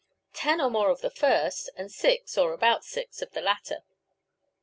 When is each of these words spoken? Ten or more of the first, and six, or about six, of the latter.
Ten 0.33 0.59
or 0.59 0.71
more 0.71 0.89
of 0.89 1.01
the 1.01 1.11
first, 1.11 1.69
and 1.75 1.91
six, 1.91 2.35
or 2.35 2.53
about 2.53 2.83
six, 2.83 3.21
of 3.21 3.33
the 3.33 3.41
latter. 3.41 3.83